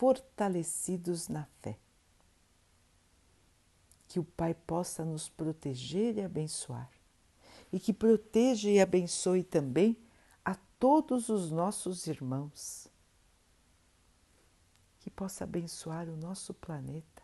fortalecidos 0.01 1.27
na 1.27 1.45
fé. 1.61 1.77
Que 4.07 4.19
o 4.19 4.23
Pai 4.23 4.55
possa 4.55 5.05
nos 5.05 5.29
proteger 5.29 6.17
e 6.17 6.23
abençoar 6.23 6.89
e 7.71 7.79
que 7.79 7.93
proteja 7.93 8.67
e 8.67 8.81
abençoe 8.81 9.43
também 9.43 9.95
a 10.43 10.55
todos 10.79 11.29
os 11.29 11.51
nossos 11.51 12.07
irmãos. 12.07 12.87
Que 15.01 15.11
possa 15.11 15.43
abençoar 15.43 16.09
o 16.09 16.17
nosso 16.17 16.51
planeta, 16.51 17.21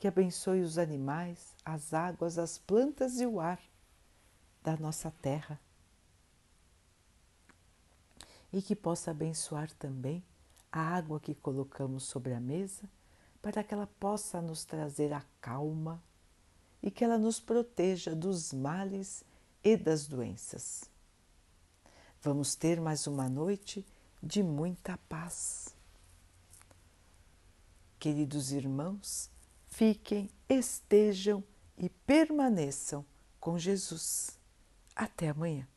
que 0.00 0.08
abençoe 0.08 0.62
os 0.62 0.78
animais, 0.78 1.54
as 1.64 1.94
águas, 1.94 2.38
as 2.38 2.58
plantas 2.58 3.20
e 3.20 3.26
o 3.26 3.38
ar 3.38 3.60
da 4.64 4.76
nossa 4.76 5.12
terra. 5.22 5.60
E 8.52 8.60
que 8.60 8.74
possa 8.74 9.12
abençoar 9.12 9.72
também 9.74 10.24
a 10.74 10.80
água 10.80 11.20
que 11.20 11.36
colocamos 11.36 12.02
sobre 12.02 12.34
a 12.34 12.40
mesa, 12.40 12.82
para 13.40 13.62
que 13.62 13.72
ela 13.72 13.86
possa 13.86 14.42
nos 14.42 14.64
trazer 14.64 15.12
a 15.12 15.22
calma 15.40 16.02
e 16.82 16.90
que 16.90 17.04
ela 17.04 17.16
nos 17.16 17.38
proteja 17.38 18.12
dos 18.12 18.52
males 18.52 19.22
e 19.62 19.76
das 19.76 20.08
doenças. 20.08 20.90
Vamos 22.20 22.56
ter 22.56 22.80
mais 22.80 23.06
uma 23.06 23.28
noite 23.28 23.86
de 24.20 24.42
muita 24.42 24.98
paz. 25.08 25.76
Queridos 27.96 28.50
irmãos, 28.50 29.30
fiquem, 29.68 30.28
estejam 30.48 31.44
e 31.78 31.88
permaneçam 31.88 33.06
com 33.38 33.56
Jesus. 33.56 34.36
Até 34.96 35.28
amanhã. 35.28 35.68